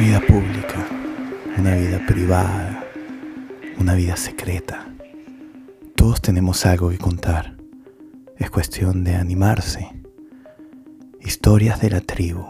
[0.00, 0.86] vida pública,
[1.58, 2.82] una vida privada,
[3.76, 4.88] una vida secreta.
[5.94, 7.58] Todos tenemos algo que contar.
[8.38, 9.90] Es cuestión de animarse.
[11.20, 12.46] Historias de la tribu.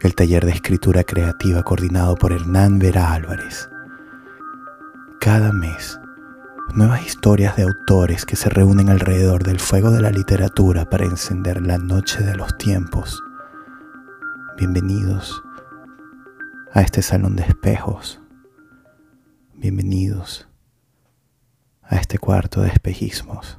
[0.00, 3.68] El taller de escritura creativa coordinado por Hernán Vera Álvarez.
[5.20, 6.00] Cada mes,
[6.74, 11.62] nuevas historias de autores que se reúnen alrededor del fuego de la literatura para encender
[11.62, 13.22] la noche de los tiempos.
[14.56, 15.40] Bienvenidos
[16.72, 18.20] a este salón de espejos.
[19.54, 20.48] Bienvenidos
[21.82, 23.58] a este cuarto de espejismos.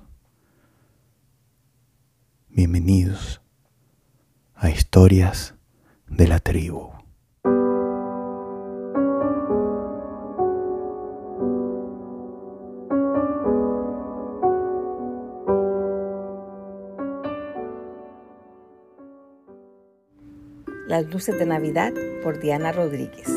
[2.50, 3.42] Bienvenidos
[4.56, 5.56] a historias
[6.08, 6.92] de la tribu.
[20.90, 23.28] Las luces de Navidad por Diana Rodríguez.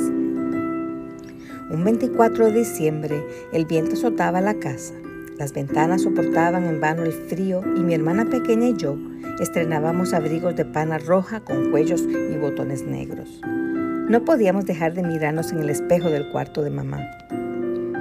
[1.70, 3.22] Un 24 de diciembre
[3.52, 4.94] el viento azotaba la casa.
[5.36, 8.96] Las ventanas soportaban en vano el frío y mi hermana pequeña y yo
[9.38, 13.28] estrenábamos abrigos de pana roja con cuellos y botones negros.
[13.44, 17.06] No podíamos dejar de mirarnos en el espejo del cuarto de mamá.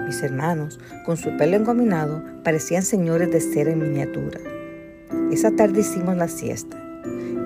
[0.07, 4.39] Mis hermanos, con su pelo engominado, parecían señores de cera en miniatura.
[5.29, 6.80] Esa tarde hicimos la siesta.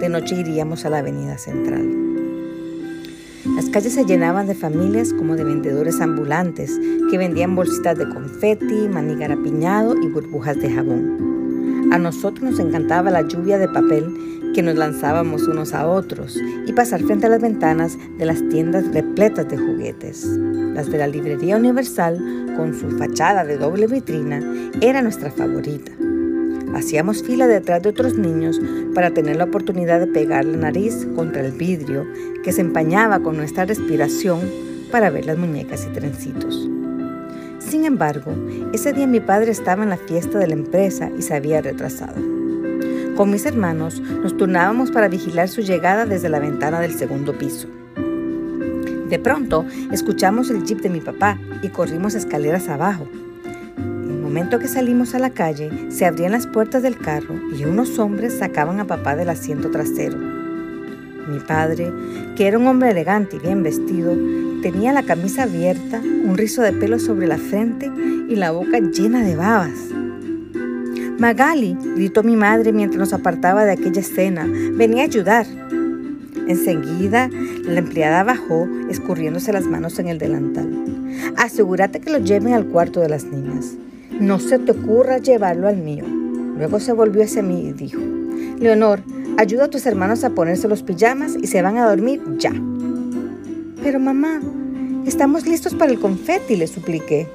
[0.05, 1.83] De noche iríamos a la avenida central.
[3.55, 8.87] Las calles se llenaban de familias como de vendedores ambulantes que vendían bolsitas de confeti,
[8.87, 11.89] maní garapiñado y burbujas de jabón.
[11.91, 16.71] A nosotros nos encantaba la lluvia de papel que nos lanzábamos unos a otros y
[16.73, 20.23] pasar frente a las ventanas de las tiendas repletas de juguetes.
[20.23, 24.39] Las de la Librería Universal, con su fachada de doble vitrina,
[24.81, 25.91] era nuestra favorita.
[26.73, 28.59] Hacíamos fila detrás de otros niños
[28.93, 32.05] para tener la oportunidad de pegar la nariz contra el vidrio
[32.43, 34.41] que se empañaba con nuestra respiración
[34.91, 36.69] para ver las muñecas y trencitos.
[37.59, 38.33] Sin embargo,
[38.73, 42.15] ese día mi padre estaba en la fiesta de la empresa y se había retrasado.
[43.15, 47.67] Con mis hermanos nos turnábamos para vigilar su llegada desde la ventana del segundo piso.
[49.09, 53.07] De pronto, escuchamos el jeep de mi papá y corrimos escaleras abajo
[54.35, 58.37] momento que salimos a la calle, se abrían las puertas del carro y unos hombres
[58.37, 60.17] sacaban a papá del asiento trasero.
[60.17, 61.89] Mi padre,
[62.35, 64.13] que era un hombre elegante y bien vestido,
[64.61, 67.89] tenía la camisa abierta, un rizo de pelo sobre la frente
[68.27, 69.79] y la boca llena de babas.
[71.17, 75.45] Magali, gritó mi madre mientras nos apartaba de aquella escena, venía a ayudar.
[76.49, 77.29] Enseguida,
[77.63, 80.69] la empleada bajó, escurriéndose las manos en el delantal.
[81.37, 83.77] Asegúrate que lo lleven al cuarto de las niñas.
[84.19, 86.05] No se te ocurra llevarlo al mío.
[86.57, 87.99] Luego se volvió hacia mí y dijo,
[88.59, 89.01] Leonor,
[89.37, 92.53] ayuda a tus hermanos a ponerse los pijamas y se van a dormir ya.
[93.83, 94.39] Pero mamá,
[95.05, 97.27] estamos listos para el confeti, le supliqué.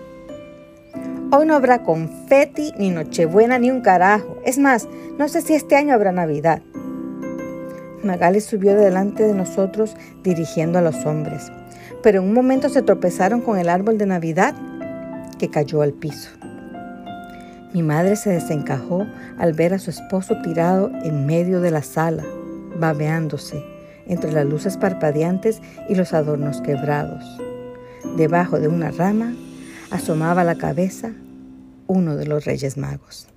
[1.31, 4.39] Hoy no habrá confeti, ni Nochebuena, ni un carajo.
[4.45, 4.89] Es más,
[5.19, 6.63] no sé si este año habrá Navidad.
[8.03, 11.53] Magali subió delante de nosotros dirigiendo a los hombres,
[12.03, 14.55] pero en un momento se tropezaron con el árbol de Navidad
[15.39, 16.40] que cayó al piso.
[17.73, 19.07] Mi madre se desencajó
[19.39, 22.25] al ver a su esposo tirado en medio de la sala,
[22.77, 23.65] babeándose
[24.07, 27.25] entre las luces parpadeantes y los adornos quebrados.
[28.17, 29.35] Debajo de una rama
[29.91, 31.13] asomaba la cabeza
[31.87, 33.29] uno de los Reyes Magos.